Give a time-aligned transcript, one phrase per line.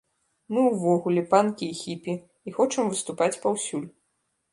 [0.55, 2.15] Мы ўвогуле панкі і хіпі,
[2.47, 3.85] і хочам выступаць паўсюль.